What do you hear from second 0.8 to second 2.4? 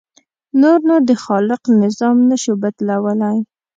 نو د خالق نظام نه